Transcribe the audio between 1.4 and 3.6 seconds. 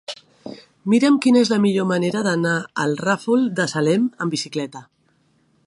és la millor manera d'anar al Ràfol